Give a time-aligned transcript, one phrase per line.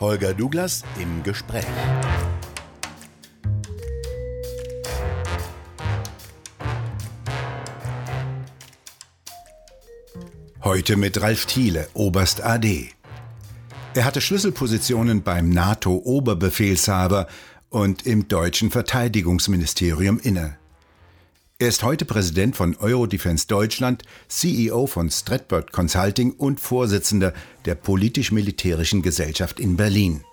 [0.00, 1.66] Holger Douglas im Gespräch.
[10.64, 12.88] Heute mit Ralf Thiele, Oberst AD.
[13.94, 17.26] Er hatte Schlüsselpositionen beim NATO-Oberbefehlshaber
[17.68, 20.59] und im deutschen Verteidigungsministerium inne.
[21.60, 27.34] Er ist heute Präsident von Eurodefense Deutschland, CEO von Stratbird Consulting und Vorsitzender
[27.66, 30.24] der politisch-militärischen Gesellschaft in Berlin.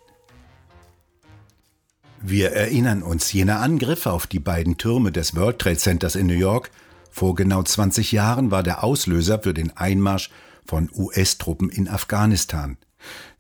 [2.22, 6.34] Wir erinnern uns jener Angriffe auf die beiden Türme des World Trade Centers in New
[6.34, 6.72] York.
[7.12, 10.30] Vor genau 20 Jahren war der Auslöser für den Einmarsch
[10.66, 12.78] von US-Truppen in Afghanistan.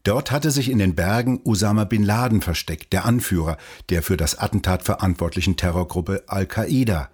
[0.03, 3.57] Dort hatte sich in den Bergen Osama bin Laden versteckt, der Anführer
[3.87, 7.11] der für das Attentat verantwortlichen Terrorgruppe Al-Qaida.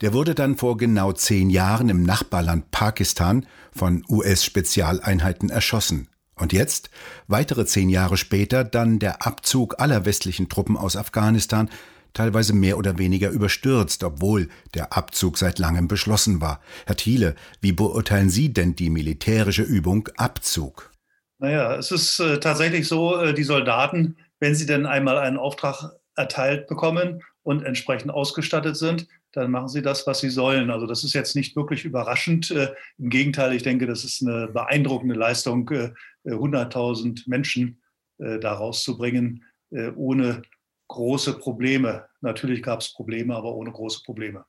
[0.00, 6.08] Der wurde dann vor genau zehn Jahren im Nachbarland Pakistan von US-Spezialeinheiten erschossen.
[6.34, 6.90] Und jetzt,
[7.28, 11.68] weitere zehn Jahre später, dann der Abzug aller westlichen Truppen aus Afghanistan,
[12.14, 16.60] teilweise mehr oder weniger überstürzt, obwohl der Abzug seit langem beschlossen war.
[16.86, 20.90] Herr Thiele, wie beurteilen Sie denn die militärische Übung Abzug?
[21.38, 25.92] Naja, es ist äh, tatsächlich so, äh, die Soldaten, wenn sie denn einmal einen Auftrag
[26.14, 30.70] erteilt bekommen und entsprechend ausgestattet sind, dann machen sie das, was sie sollen.
[30.70, 32.50] Also das ist jetzt nicht wirklich überraschend.
[32.50, 35.92] Äh, Im Gegenteil, ich denke, das ist eine beeindruckende Leistung, äh,
[36.24, 37.82] 100.000 äh, Menschen
[38.18, 39.44] äh, da rauszubringen,
[39.96, 40.42] ohne
[40.88, 42.06] große Probleme.
[42.20, 44.44] Natürlich gab es Probleme, aber ohne große Probleme.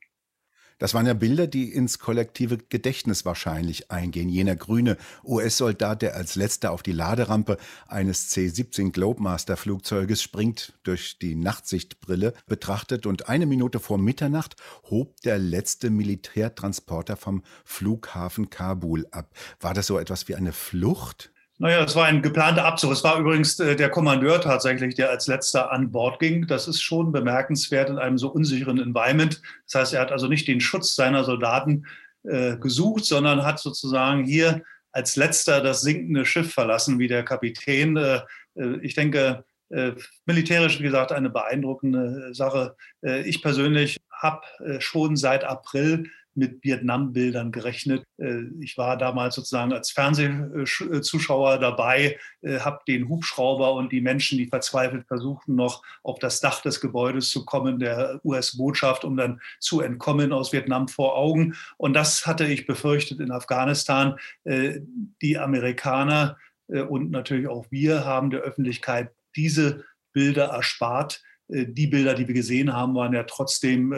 [0.83, 4.27] Das waren ja Bilder, die ins kollektive Gedächtnis wahrscheinlich eingehen.
[4.27, 7.55] Jener grüne US-Soldat, der als letzter auf die Laderampe
[7.87, 14.57] eines C-17 Globemaster Flugzeuges springt, durch die Nachtsichtbrille betrachtet und eine Minute vor Mitternacht
[14.89, 19.33] hob der letzte Militärtransporter vom Flughafen Kabul ab.
[19.61, 21.32] War das so etwas wie eine Flucht?
[21.63, 22.91] Naja, es war ein geplanter Abzug.
[22.91, 26.45] Es war übrigens äh, der Kommandeur tatsächlich, der als letzter an Bord ging.
[26.45, 29.41] Das ist schon bemerkenswert in einem so unsicheren Environment.
[29.71, 31.85] Das heißt, er hat also nicht den Schutz seiner Soldaten
[32.23, 37.95] äh, gesucht, sondern hat sozusagen hier als letzter das sinkende Schiff verlassen, wie der Kapitän.
[37.95, 38.19] Äh,
[38.55, 39.93] äh ich denke, äh,
[40.25, 42.75] militärisch, wie gesagt, eine beeindruckende Sache.
[43.05, 44.41] Äh, ich persönlich habe
[44.79, 48.03] schon seit April mit Vietnam-Bildern gerechnet.
[48.17, 54.37] Äh, ich war damals sozusagen als Fernsehzuschauer dabei, äh, habe den Hubschrauber und die Menschen,
[54.37, 59.41] die verzweifelt versuchten, noch auf das Dach des Gebäudes zu kommen, der US-Botschaft, um dann
[59.59, 61.55] zu entkommen aus Vietnam vor Augen.
[61.77, 64.17] Und das hatte ich befürchtet in Afghanistan.
[64.43, 64.79] Äh,
[65.21, 69.83] die Amerikaner und natürlich auch wir haben der Öffentlichkeit diese
[70.13, 71.21] Bilder erspart.
[71.49, 73.93] Die Bilder, die wir gesehen haben, waren ja trotzdem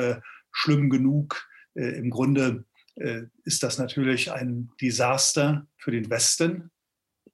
[0.51, 2.65] schlimm genug Im Grunde
[2.95, 6.71] äh, ist das natürlich ein Desaster für den Westen.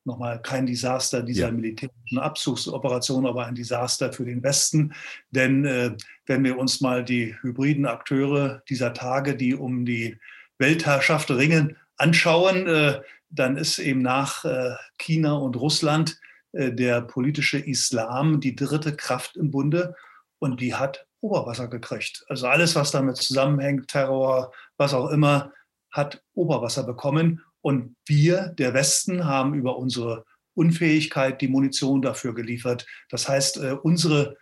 [0.04, 1.52] Nochmal kein Desaster dieser ja.
[1.52, 4.94] militärischen Abzugsoperation, aber ein Desaster für den Westen.
[5.30, 10.18] Denn äh, wenn wir uns mal die hybriden Akteure dieser Tage, die um die
[10.58, 16.20] Weltherrschaft ringen, anschauen, äh, dann ist eben nach äh, China und Russland
[16.54, 19.96] äh, der politische Islam die dritte Kraft im Bunde
[20.40, 22.26] und die hat Oberwasser gekriegt.
[22.28, 25.54] Also alles, was damit zusammenhängt, Terror, was auch immer,
[25.92, 27.44] hat Oberwasser bekommen.
[27.62, 32.86] Und wir, der Westen, haben über unsere Unfähigkeit die Munition dafür geliefert.
[33.10, 34.38] Das heißt, äh, unsere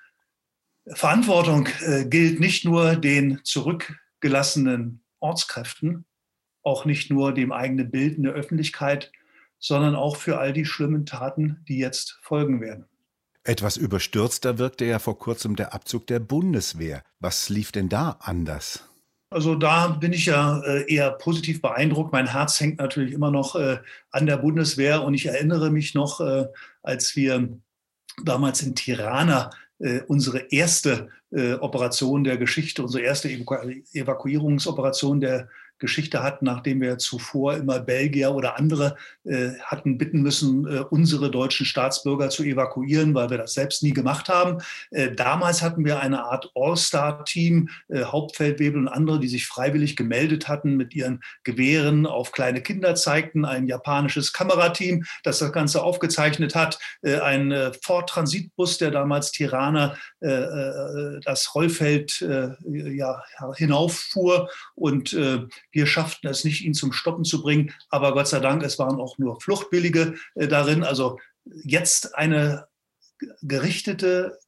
[0.88, 6.06] Verantwortung äh, gilt nicht nur den zurückgelassenen Ortskräften,
[6.64, 9.12] auch nicht nur dem eigenen Bild in der Öffentlichkeit,
[9.60, 12.86] sondern auch für all die schlimmen Taten, die jetzt folgen werden.
[13.50, 17.02] Etwas überstürzter wirkte ja vor kurzem der Abzug der Bundeswehr.
[17.20, 18.84] Was lief denn da anders?
[19.32, 22.14] Also da bin ich ja äh, eher positiv beeindruckt.
[22.14, 23.80] Mein Herz hängt natürlich immer noch äh,
[24.12, 26.46] an der Bundeswehr und ich erinnere mich noch, äh,
[26.84, 27.50] als wir
[28.24, 29.50] damals in Tirana
[30.08, 35.48] unsere erste Operation der Geschichte, unsere erste Evakuierungsoperation der
[35.80, 41.32] Geschichte hatten, nachdem wir zuvor immer Belgier oder andere äh, hatten bitten müssen, äh, unsere
[41.32, 44.62] deutschen Staatsbürger zu evakuieren, weil wir das selbst nie gemacht haben.
[44.92, 50.48] Äh, damals hatten wir eine Art All-Star-Team, äh, Hauptfeldwebel und andere, die sich freiwillig gemeldet
[50.48, 56.56] hatten mit ihren Gewehren auf kleine Kinder zeigten, ein japanisches Kamerateam, das das Ganze aufgezeichnet
[56.56, 63.24] hat, äh, ein äh, Ford-Transitbus, der damals Tirana das Rollfeld ja,
[63.56, 65.16] hinauffuhr und
[65.72, 69.00] wir schafften es nicht, ihn zum Stoppen zu bringen, aber Gott sei Dank, es waren
[69.00, 70.84] auch nur Fluchtbillige äh, darin.
[70.84, 72.68] Also jetzt eine
[73.42, 74.40] gerichtete,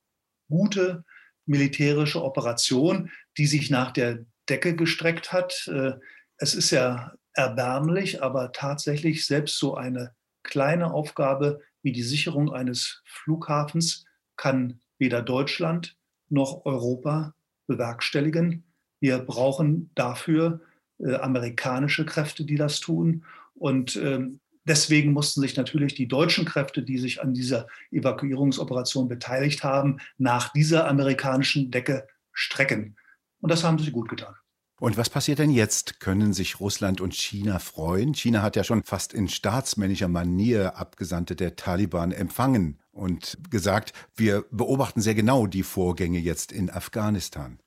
[0.50, 1.04] gute
[1.46, 5.68] militärische Operation, die sich nach der Decke gestreckt hat.
[5.68, 5.94] Äh,
[6.38, 10.14] es ist ja erbärmlich, aber tatsächlich selbst so eine
[10.44, 15.98] kleine Aufgabe wie die Sicherung eines Flughafens kann weder Deutschland
[16.30, 17.34] noch Europa
[17.68, 18.64] bewerkstelligen.
[19.00, 20.62] Wir brauchen dafür
[21.04, 23.24] äh, amerikanische Kräfte, die das tun.
[23.54, 29.64] Und ähm, deswegen mussten sich natürlich die deutschen Kräfte, die sich an dieser Evakuierungsoperation beteiligt
[29.64, 32.96] haben, nach dieser amerikanischen Decke strecken.
[33.40, 34.36] Und das haben sie gut getan.
[34.82, 36.00] Und was passiert denn jetzt?
[36.00, 38.16] Können sich Russland und China freuen?
[38.16, 44.44] China hat ja schon fast in staatsmännischer Manier Abgesandte der Taliban empfangen und gesagt, wir
[44.50, 47.60] beobachten sehr genau die Vorgänge jetzt in Afghanistan.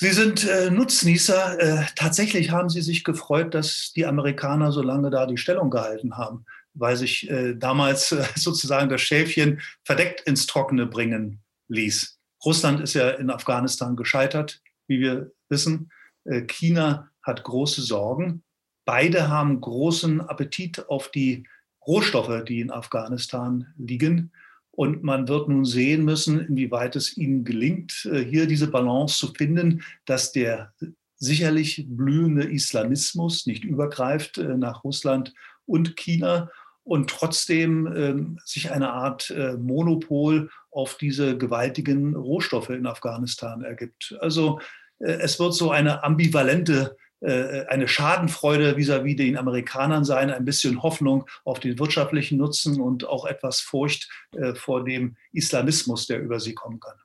[0.00, 1.58] Sie sind äh, Nutznießer.
[1.58, 6.16] Äh, tatsächlich haben Sie sich gefreut, dass die Amerikaner so lange da die Stellung gehalten
[6.16, 12.16] haben, weil sich äh, damals äh, sozusagen das Schäfchen verdeckt ins Trockene bringen ließ.
[12.44, 15.90] Russland ist ja in Afghanistan gescheitert, wie wir wissen.
[16.22, 18.44] Äh, China hat große Sorgen.
[18.84, 21.42] Beide haben großen Appetit auf die
[21.84, 24.30] Rohstoffe, die in Afghanistan liegen.
[24.78, 29.34] Und man wird nun sehen müssen, inwieweit es ihnen gelingt, äh, hier diese Balance zu
[29.34, 30.72] finden, dass der
[31.16, 35.34] sicherlich blühende Islamismus nicht übergreift äh, nach Russland
[35.66, 36.48] und China
[36.84, 44.16] und trotzdem ähm, sich eine Art Monopol auf diese gewaltigen Rohstoffe in Afghanistan ergibt.
[44.20, 44.60] Also
[45.00, 50.44] äh, es wird so eine ambivalente, äh, eine Schadenfreude vis-à-vis -vis den Amerikanern sein, ein
[50.44, 56.20] bisschen Hoffnung auf den wirtschaftlichen Nutzen und auch etwas Furcht äh, vor dem Islamismus, der
[56.20, 56.96] über sie kommen kann.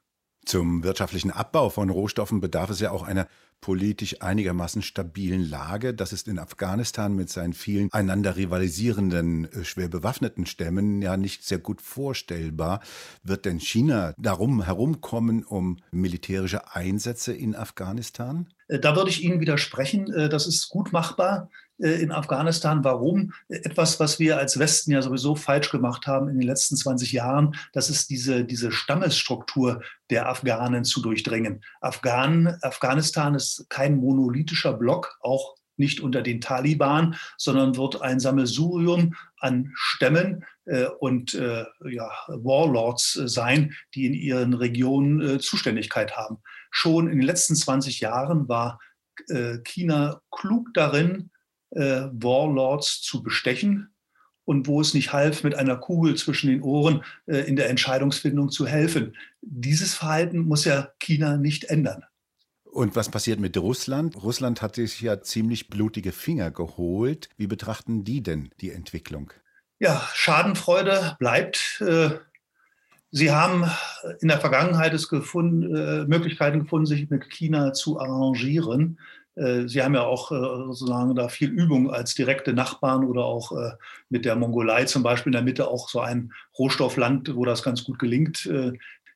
[0.45, 3.27] Zum wirtschaftlichen Abbau von Rohstoffen bedarf es ja auch einer
[3.63, 5.94] politisch einigermaßen stabilen Lage.
[5.94, 11.45] Das ist in Afghanistan mit seinen vielen einander rivalisierenden, äh, schwer bewaffneten Stämmen ja nicht
[11.45, 12.81] sehr gut vorstellbar.
[13.24, 18.50] Wird denn China darum herumkommen um militärische Einsätze in Afghanistan?
[18.68, 20.13] Äh, da würde ich Ihnen widersprechen.
[20.13, 21.50] Äh, das ist gut machbar.
[21.81, 22.84] Äh, in Afghanistan.
[22.84, 23.34] Warum?
[23.50, 27.56] Etwas, was wir als Westen ja sowieso falsch gemacht haben in den letzten 20 Jahren,
[27.74, 31.64] das ist diese, diese Stammesstruktur der Afghanen zu durchdringen.
[31.81, 39.16] Afghanen, Afghanistan ist kein monolithischer Block, auch nicht unter den Taliban, sondern wird ein Sammelsurium
[39.40, 46.16] an Stämmen äh, und äh, ja, Warlords äh, sein, die in ihren Regionen äh, Zuständigkeit
[46.16, 46.38] haben.
[46.70, 48.80] Schon in den letzten 20 Jahren war
[49.30, 51.31] äh, China klug darin,
[51.75, 53.94] äh, Warlords zu bestechen
[54.46, 58.50] und wo es nicht half, mit einer Kugel zwischen den Ohren äh, in der Entscheidungsfindung
[58.50, 59.16] zu helfen.
[59.42, 62.04] Dieses Verhalten muss ja China nicht ändern.
[62.64, 64.22] Und was passiert mit Russland?
[64.24, 67.30] Russland hat sich ja ziemlich blutige Finger geholt.
[67.38, 69.31] Wie betrachten die denn die Entwicklung?
[69.80, 71.81] Ja, Schadenfreude bleibt.
[71.86, 72.12] Äh,
[73.16, 73.70] Sie haben
[74.22, 79.00] in der Vergangenheit es gefunden, äh, Möglichkeiten gefunden, sich mit China zu arrangieren.
[79.35, 83.51] Äh, Sie haben ja auch äh, sozusagen da viel Übung als direkte Nachbarn oder auch
[83.51, 83.71] äh,
[84.09, 87.83] mit der Mongolei zum Beispiel in der Mitte auch so ein Rohstoffland, wo das ganz
[87.83, 88.50] gut gelingt.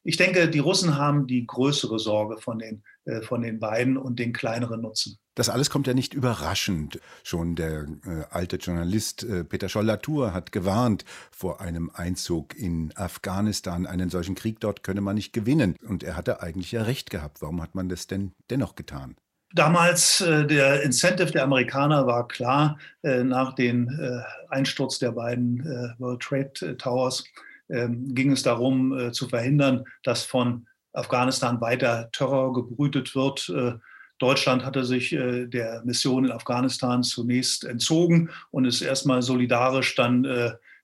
[0.03, 2.83] Ich denke, die Russen haben die größere Sorge von den,
[3.23, 5.19] von den beiden und den kleineren Nutzen.
[5.37, 6.99] Das alles kommt ja nicht überraschend.
[7.23, 13.85] Schon der äh, alte Journalist äh, Peter Scholl-Latour hat gewarnt vor einem Einzug in Afghanistan.
[13.85, 15.75] Einen solchen Krieg dort könne man nicht gewinnen.
[15.87, 17.43] Und er hatte eigentlich ja recht gehabt.
[17.43, 19.15] Warum hat man das denn dennoch getan?
[19.57, 25.61] Damals äh, der Incentive der Amerikaner war klar, äh, nach dem äh, Einsturz der beiden
[25.61, 27.23] äh, World Trade Towers
[27.67, 33.49] ähm, ging es darum äh, zu verhindern, dass von Afghanistan weiter Terror gebrütet wird.
[33.49, 33.73] Äh,
[34.19, 40.23] Deutschland hatte sich der Mission in Afghanistan zunächst entzogen und ist erstmal solidarisch dann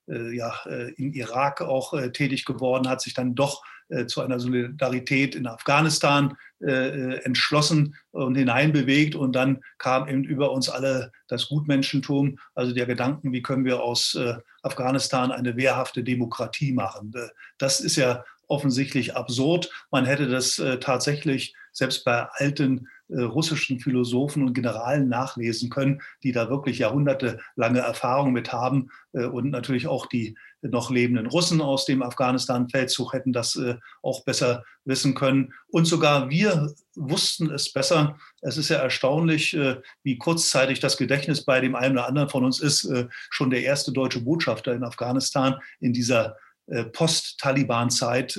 [0.05, 0.53] ja,
[0.97, 3.72] in Irak auch tätig geworden, hat sich dann doch äh,
[4.05, 9.15] zu einer Solidarität in Afghanistan äh, äh, entschlossen und hineinbewegt.
[9.15, 13.81] Und dann kam eben über uns alle das Gutmenschentum, also der Gedanken, wie können wir
[13.81, 14.17] aus
[14.61, 17.13] Afghanistan eine wehrhafte Demokratie machen.
[17.57, 19.69] das ist ja offensichtlich absurd.
[19.91, 26.31] Man hätte das tatsächlich selbst bei alten äh, russischen Philosophen und Generalen nachlesen können, die
[26.31, 31.85] da wirklich jahrhundertelange Erfahrung mit haben äh, und natürlich auch die noch lebenden Russen aus
[31.85, 35.53] dem Afghanistan-Feldzug hätten das äh, auch besser wissen können.
[35.67, 38.17] Und sogar wir wussten es besser.
[38.41, 39.57] Es ist ja erstaunlich,
[40.03, 42.87] wie kurzzeitig das Gedächtnis bei dem einen oder anderen von uns ist.
[43.29, 46.35] Schon der erste deutsche Botschafter in Afghanistan in dieser
[46.91, 48.37] Post-Taliban-Zeit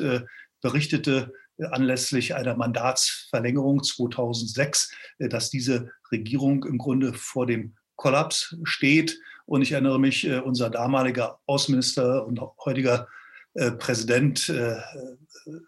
[0.60, 9.18] berichtete, anlässlich einer Mandatsverlängerung 2006, äh, dass diese Regierung im Grunde vor dem Kollaps steht.
[9.46, 13.08] Und ich erinnere mich, äh, unser damaliger Außenminister und heutiger
[13.54, 14.76] äh, Präsident äh,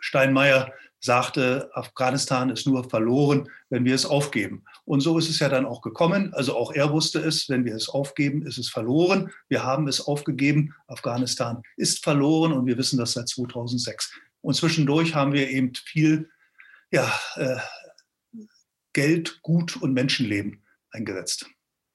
[0.01, 4.65] Steinmeier sagte, Afghanistan ist nur verloren, wenn wir es aufgeben.
[4.85, 6.33] Und so ist es ja dann auch gekommen.
[6.35, 9.31] Also auch er wusste es, wenn wir es aufgeben, ist es verloren.
[9.49, 10.75] Wir haben es aufgegeben.
[10.87, 14.19] Afghanistan ist verloren und wir wissen das seit 2006.
[14.41, 16.31] Und zwischendurch haben wir eben viel
[16.91, 17.13] ja,
[18.95, 21.47] Geld, Gut und Menschenleben eingesetzt.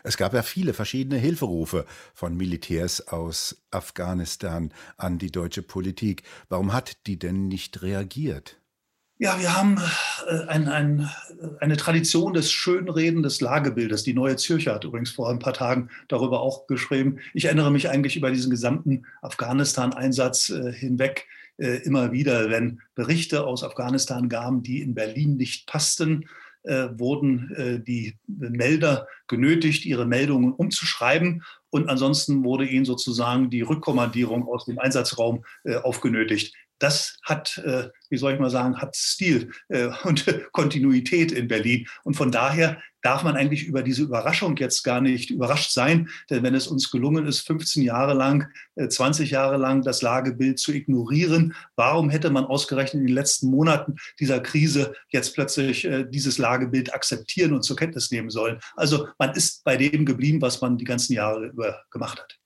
[0.04, 6.24] Es gab ja viele verschiedene Hilferufe von Militärs aus Afghanistan an die deutsche Politik.
[6.50, 8.58] Warum hat die denn nicht reagiert?
[9.22, 9.80] Ja, wir haben
[10.28, 11.08] äh, ein, ein,
[11.60, 14.02] eine Tradition des Schönreden des Lagebildes.
[14.02, 17.20] Die Neue Zürcher hat übrigens vor ein paar Tagen darüber auch geschrieben.
[17.36, 21.28] Ich erinnere mich eigentlich über diesen gesamten Afghanistan-Einsatz äh, hinweg
[21.58, 26.28] äh, immer wieder, wenn Berichte aus Afghanistan gaben, die in Berlin nicht passten,
[26.64, 31.44] äh, wurden äh, die Melder genötigt, ihre Meldungen umzuschreiben.
[31.70, 37.90] Und ansonsten wurde ihnen sozusagen die Rückkommandierung aus dem Einsatzraum äh, aufgenötigt das hat, äh,
[38.10, 41.88] wie soll ich mal sagen, hat Stil äh, und Kontinuität in Berlin.
[42.04, 46.10] Und von daher darf man eigentlich über diese Überraschung jetzt gar nicht überrascht sein.
[46.30, 50.72] Denn wenn es uns gelungen ist, 15 Jahre lang, 20 Jahre lang das Lagebild zu
[50.72, 56.94] ignorieren, warum hätte man ausgerechnet in den letzten Monaten dieser Krise jetzt plötzlich dieses Lagebild
[56.94, 58.60] akzeptieren und zur Kenntnis nehmen sollen?
[58.76, 62.41] Also man ist bei dem geblieben, was man die ganzen Jahre über gemacht hat.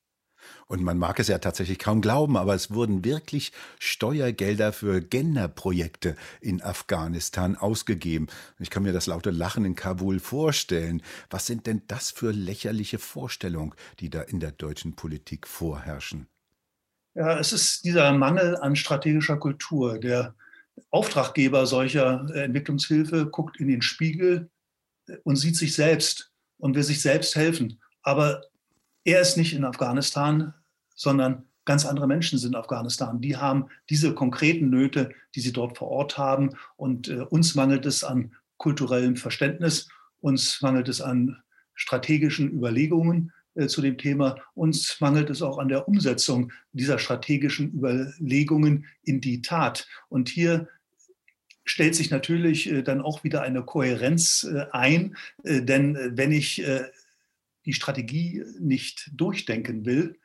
[0.67, 6.15] Und man mag es ja tatsächlich kaum glauben, aber es wurden wirklich Steuergelder für Genderprojekte
[6.41, 8.27] in Afghanistan ausgegeben.
[8.57, 11.03] Ich kann mir das laute Lachen in Kabul vorstellen.
[11.29, 16.27] Was sind denn das für lächerliche Vorstellungen, die da in der deutschen Politik vorherrschen?
[17.13, 19.99] Ja, es ist dieser Mangel an strategischer Kultur.
[19.99, 20.35] Der
[20.89, 24.49] Auftraggeber solcher Entwicklungshilfe guckt in den Spiegel
[25.23, 27.79] und sieht sich selbst und will sich selbst helfen.
[28.01, 28.41] Aber
[29.05, 30.53] er ist nicht in Afghanistan,
[30.95, 33.21] sondern ganz andere Menschen sind in Afghanistan.
[33.21, 36.51] Die haben diese konkreten Nöte, die sie dort vor Ort haben.
[36.75, 39.87] Und äh, uns mangelt es an kulturellem Verständnis,
[40.19, 41.37] uns mangelt es an
[41.73, 44.37] strategischen Überlegungen äh, zu dem Thema.
[44.53, 49.87] Uns mangelt es auch an der Umsetzung dieser strategischen Überlegungen in die Tat.
[50.09, 50.67] Und hier
[51.63, 55.15] stellt sich natürlich äh, dann auch wieder eine Kohärenz äh, ein.
[55.43, 56.63] Äh, denn äh, wenn ich
[57.65, 60.19] die Strategie nicht durchdenken will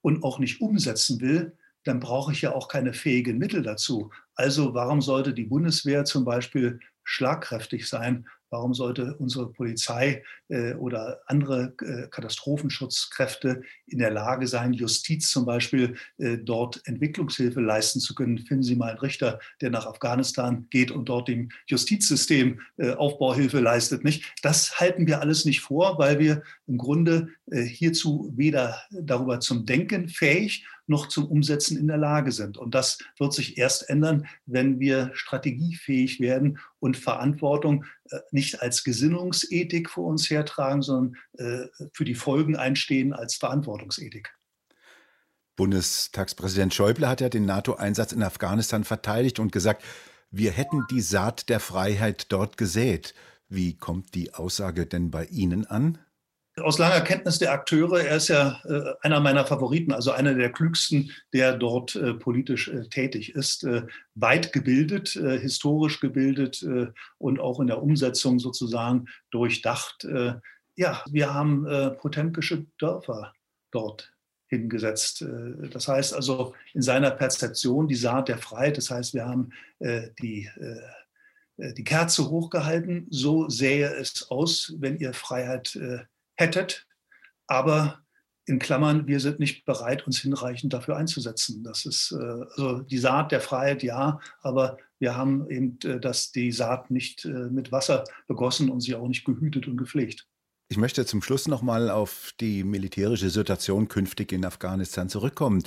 [0.00, 4.10] und auch nicht umsetzen will, dann brauche ich ja auch keine fähigen Mittel dazu.
[4.34, 11.20] Also warum sollte die Bundeswehr zum Beispiel schlagkräftig sein Warum sollte unsere Polizei äh, oder
[11.26, 18.14] andere äh, Katastrophenschutzkräfte in der Lage sein, Justiz zum Beispiel äh, dort Entwicklungshilfe leisten zu
[18.14, 18.38] können?
[18.38, 23.60] Finden Sie mal einen Richter, der nach Afghanistan geht und dort dem Justizsystem äh, Aufbauhilfe
[23.60, 24.34] leistet, nicht?
[24.42, 29.66] Das halten wir alles nicht vor, weil wir im Grunde äh, hierzu weder darüber zum
[29.66, 32.56] Denken fähig noch zum Umsetzen in der Lage sind.
[32.56, 37.84] Und das wird sich erst ändern, wenn wir strategiefähig werden und Verantwortung
[38.30, 44.32] nicht als Gesinnungsethik vor uns hertragen, sondern äh, für die Folgen einstehen als Verantwortungsethik.
[45.56, 49.82] Bundestagspräsident Schäuble hat ja den NATO-Einsatz in Afghanistan verteidigt und gesagt,
[50.30, 53.14] wir hätten die Saat der Freiheit dort gesät.
[53.48, 55.98] Wie kommt die Aussage denn bei Ihnen an?
[56.62, 60.50] Aus langer Kenntnis der Akteure, er ist ja äh, einer meiner Favoriten, also einer der
[60.50, 63.82] klügsten, der dort äh, politisch äh, tätig ist, äh,
[64.14, 66.86] weit gebildet, äh, historisch gebildet äh,
[67.18, 70.06] und auch in der Umsetzung sozusagen durchdacht.
[70.76, 71.66] ja, wir haben
[71.98, 73.32] potemkische Dörfer
[73.70, 74.12] dort
[74.48, 75.24] hingesetzt.
[75.72, 79.50] Das heißt also in seiner Perzeption die Saat der Freiheit, das heißt, wir haben
[80.20, 80.48] die
[81.58, 86.00] die Kerze hochgehalten, so sähe es aus, wenn ihr Freiheit äh,
[86.36, 86.86] hättet,
[87.46, 88.00] aber
[88.46, 91.64] in Klammern, wir sind nicht bereit, uns hinreichend dafür einzusetzen.
[91.64, 96.30] Das ist äh, also die Saat der Freiheit, ja, aber wir haben eben äh, das,
[96.30, 100.28] die Saat nicht äh, mit Wasser begossen und sie auch nicht gehütet und gepflegt.
[100.68, 105.62] Ich möchte zum Schluss nochmal auf die militärische Situation künftig in Afghanistan zurückkommen.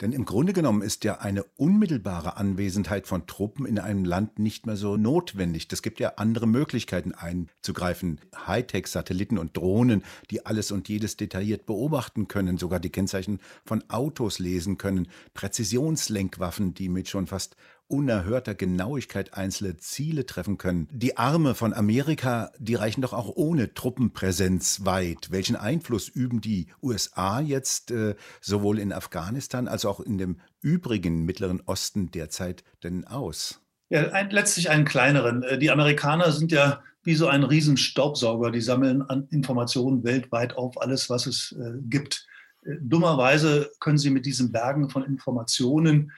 [0.00, 4.64] Denn im Grunde genommen ist ja eine unmittelbare Anwesenheit von Truppen in einem Land nicht
[4.64, 5.66] mehr so notwendig.
[5.72, 8.20] Es gibt ja andere Möglichkeiten einzugreifen.
[8.46, 14.38] Hightech-Satelliten und Drohnen, die alles und jedes detailliert beobachten können, sogar die Kennzeichen von Autos
[14.38, 17.56] lesen können, Präzisionslenkwaffen, die mit schon fast
[17.88, 20.88] unerhörter Genauigkeit einzelne Ziele treffen können.
[20.92, 25.30] Die Arme von Amerika, die reichen doch auch ohne Truppenpräsenz weit.
[25.30, 31.24] Welchen Einfluss üben die USA jetzt äh, sowohl in Afghanistan als auch in dem übrigen
[31.24, 33.60] Mittleren Osten derzeit denn aus?
[33.90, 35.42] Ja, ein, letztlich einen kleineren.
[35.42, 38.50] Äh, die Amerikaner sind ja wie so ein Riesenstaubsauger.
[38.50, 42.26] Die sammeln Informationen weltweit auf alles, was es äh, gibt.
[42.64, 46.12] Äh, dummerweise können sie mit diesen Bergen von Informationen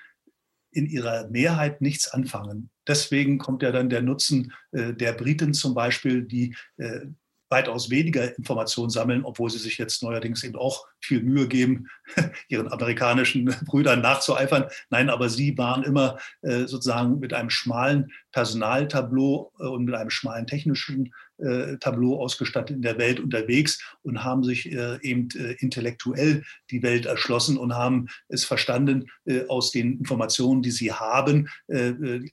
[0.73, 2.71] in ihrer Mehrheit nichts anfangen.
[2.87, 7.07] Deswegen kommt ja dann der Nutzen äh, der Briten zum Beispiel, die äh,
[7.49, 11.89] weitaus weniger Informationen sammeln, obwohl sie sich jetzt neuerdings eben auch viel Mühe geben,
[12.49, 14.65] ihren amerikanischen Brüdern nachzueifern.
[14.91, 20.11] Nein, aber sie waren immer äh, sozusagen mit einem schmalen Personaltableau äh, und mit einem
[20.11, 25.53] schmalen technischen äh, Tableau ausgestattet in der Welt unterwegs und haben sich äh, eben äh,
[25.55, 31.49] intellektuell die Welt erschlossen und haben es verstanden, äh, aus den Informationen, die sie haben,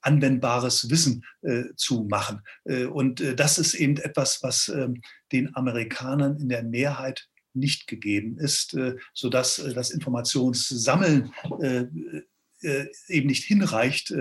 [0.02, 1.24] anwendbares Wissen
[1.76, 2.42] zu machen.
[2.66, 8.74] und das ist eben etwas, was ähm, den Amerikanern in der Mehrheit nicht gegeben ist,
[8.74, 11.86] äh, sodass äh, das Informationssammeln äh,
[13.08, 14.12] eben nicht hinreicht,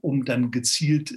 [0.00, 1.12] um dann gezielt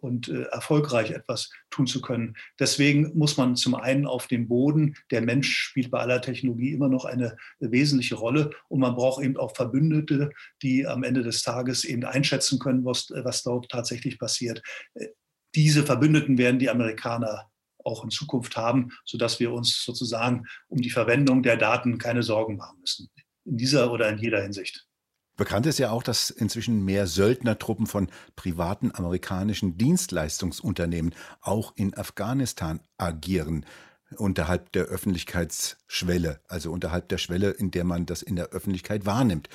[0.00, 2.36] und erfolgreich etwas tun zu können.
[2.58, 6.88] Deswegen muss man zum einen auf dem Boden, der Mensch spielt bei aller Technologie immer
[6.88, 11.84] noch eine wesentliche Rolle und man braucht eben auch Verbündete, die am Ende des Tages
[11.84, 14.62] eben einschätzen können, was, was dort tatsächlich passiert.
[15.54, 17.49] Diese Verbündeten werden die Amerikaner
[17.84, 22.56] auch in Zukunft haben, sodass wir uns sozusagen um die Verwendung der Daten keine Sorgen
[22.56, 23.08] machen müssen.
[23.44, 24.86] In dieser oder in jeder Hinsicht.
[25.36, 32.80] Bekannt ist ja auch, dass inzwischen mehr Söldnertruppen von privaten amerikanischen Dienstleistungsunternehmen auch in Afghanistan
[32.98, 33.64] agieren,
[34.16, 39.48] unterhalb der Öffentlichkeitsschwelle, also unterhalb der Schwelle, in der man das in der Öffentlichkeit wahrnimmt.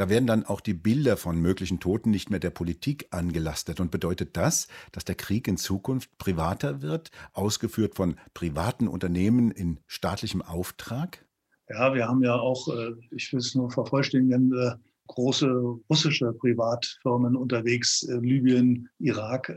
[0.00, 3.80] Da werden dann auch die Bilder von möglichen Toten nicht mehr der Politik angelastet.
[3.80, 9.78] Und bedeutet das, dass der Krieg in Zukunft privater wird, ausgeführt von privaten Unternehmen in
[9.86, 11.26] staatlichem Auftrag?
[11.68, 14.70] Ja, wir haben ja auch, äh, ich will es nur vervollständigen, äh,
[15.08, 15.50] große
[15.90, 19.54] russische Privatfirmen unterwegs, äh, Libyen, Irak,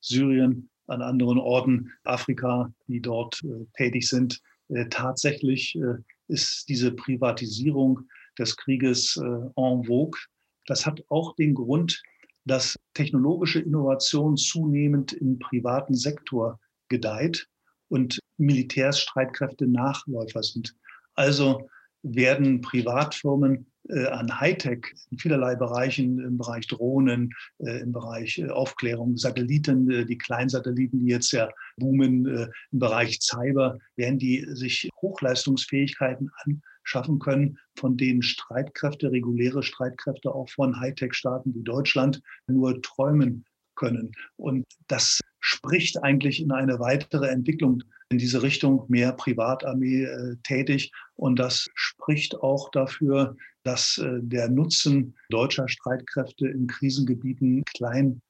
[0.00, 3.40] Syrien, an anderen Orten, Afrika, die dort
[3.76, 4.42] tätig sind.
[4.90, 5.78] Tatsächlich
[6.26, 8.00] ist diese Privatisierung
[8.38, 10.18] des Krieges äh, en vogue.
[10.66, 12.02] Das hat auch den Grund,
[12.44, 17.48] dass technologische Innovation zunehmend im privaten Sektor gedeiht
[17.88, 20.74] und Militärsstreitkräfte Nachläufer sind.
[21.14, 21.68] Also
[22.02, 28.48] werden Privatfirmen äh, an Hightech in vielerlei Bereichen, im Bereich Drohnen, äh, im Bereich äh,
[28.48, 34.88] Aufklärung, Satelliten, äh, die Kleinsatelliten, die jetzt ja boomen, im Bereich Cyber, werden die sich
[35.00, 42.80] Hochleistungsfähigkeiten an schaffen können, von denen Streitkräfte, reguläre Streitkräfte auch von Hightech-Staaten wie Deutschland nur
[42.82, 43.44] träumen
[43.74, 44.12] können.
[44.36, 50.92] Und das spricht eigentlich in eine weitere Entwicklung in diese Richtung, mehr Privatarmee äh, tätig.
[51.16, 58.20] Und das spricht auch dafür, dass äh, der Nutzen deutscher Streitkräfte in Krisengebieten klein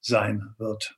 [0.00, 0.96] sein wird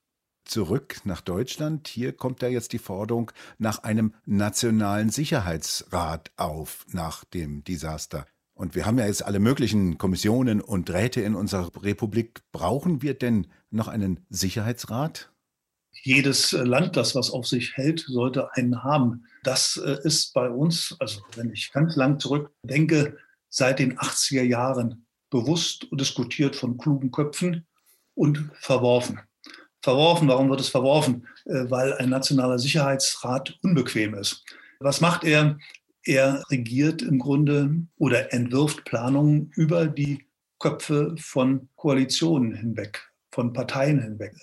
[0.49, 1.89] zurück nach Deutschland.
[1.89, 8.27] Hier kommt ja jetzt die Forderung nach einem nationalen Sicherheitsrat auf nach dem Desaster.
[8.55, 12.41] Und wir haben ja jetzt alle möglichen Kommissionen und Räte in unserer Republik.
[12.51, 15.33] Brauchen wir denn noch einen Sicherheitsrat?
[16.03, 19.27] Jedes Land, das was auf sich hält, sollte einen haben.
[19.45, 23.17] Das äh, ist bei uns, also wenn ich ganz lang zurückdenke,
[23.49, 27.67] seit den 80er Jahren bewusst diskutiert von klugen Köpfen
[28.15, 29.21] und verworfen
[29.89, 30.29] verworfen.
[30.29, 31.27] Warum wird es verworfen?
[31.47, 34.45] Äh, weil ein nationaler Sicherheitsrat unbequem ist.
[34.81, 35.59] Was macht er?
[36.05, 40.27] Er regiert im Grunde oder entwirft Planungen über die
[40.59, 43.01] Köpfe von Koalitionen hinweg,
[43.33, 44.35] von Parteien hinweg.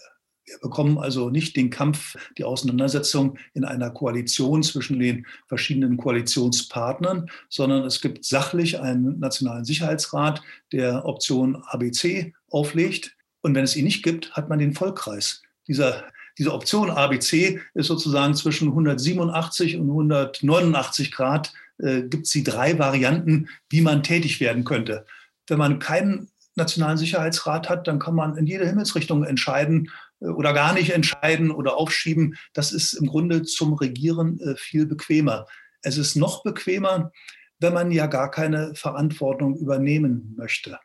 [0.46, 7.30] Wir bekommen also nicht den Kampf, die Auseinandersetzung in einer Koalition zwischen den verschiedenen Koalitionspartnern,
[7.50, 13.86] sondern es gibt sachlich einen Nationalen Sicherheitsrat, der Option ABC auflegt, und wenn es ihn
[13.86, 15.44] nicht gibt, hat man den Vollkreis.
[15.68, 16.06] Dieser,
[16.40, 22.80] diese Option ABC ist sozusagen zwischen 187 und 189 Grad, äh, gibt es die drei
[22.80, 25.06] Varianten, wie man tätig werden könnte.
[25.46, 30.52] Wenn man keinen nationalen Sicherheitsrat hat, dann kann man in jede Himmelsrichtung entscheiden äh, oder
[30.52, 32.38] gar nicht entscheiden oder aufschieben.
[32.54, 35.46] Das ist im Grunde zum Regieren äh, viel bequemer.
[35.84, 37.12] Es ist noch bequemer,
[37.60, 40.80] wenn man ja gar keine Verantwortung übernehmen möchte.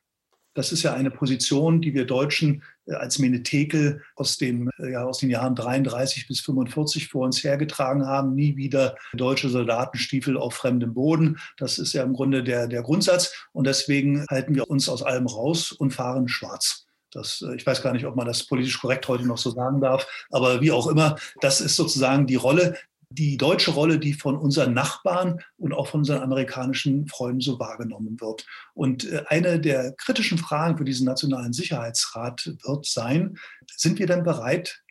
[0.61, 5.05] Das ist ja eine Position, die wir Deutschen äh, als Menetekel aus, dem, äh, ja,
[5.05, 8.35] aus den Jahren 33 bis 45 vor uns hergetragen haben.
[8.35, 11.39] Nie wieder deutsche Soldatenstiefel auf fremdem Boden.
[11.57, 13.33] Das ist ja im Grunde der, der Grundsatz.
[13.53, 16.85] Und deswegen halten wir uns aus allem raus und fahren schwarz.
[17.11, 19.81] Das, äh, ich weiß gar nicht, ob man das politisch korrekt heute noch so sagen
[19.81, 22.77] darf, aber wie auch immer, das ist sozusagen die Rolle,
[23.13, 28.21] die deutsche Rolle, die von unseren Nachbarn und auch von unseren amerikanischen Freunden so wahrgenommen
[28.21, 28.47] wird.
[28.73, 34.23] Und äh, eine der kritischen Fragen für diesen Nationalen Sicherheitsrat wird sein, sind wir denn
[34.23, 34.83] bereit,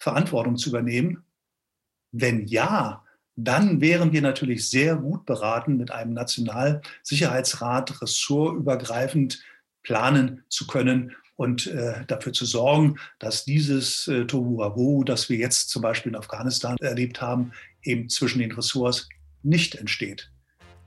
[0.00, 1.24] Verantwortung zu übernehmen?
[2.10, 3.04] Wenn ja,
[3.36, 9.40] dann wären wir natürlich sehr gut beraten, mit einem Nationalsicherheitsrat ressortübergreifend
[9.84, 15.70] planen zu können und äh, dafür zu sorgen, dass dieses äh, Tohuwabohu, das wir jetzt
[15.70, 17.52] zum Beispiel in Afghanistan erlebt haben,
[17.84, 19.08] eben zwischen den Ressorts
[19.44, 20.32] nicht entsteht.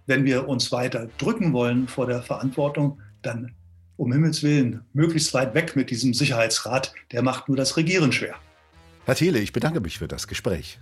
[0.08, 3.56] Wenn wir uns weiter drücken wollen vor der Verantwortung, dann
[3.96, 8.36] um Himmels Willen möglichst weit weg mit diesem Sicherheitsrat, der macht nur das Regieren schwer.
[9.06, 10.80] Herr Thiele, ich bedanke mich für das Gespräch.